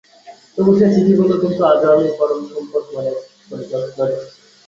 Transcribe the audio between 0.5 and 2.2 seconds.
তবু সেই চিঠিগুলো কিন্তু আজও আমি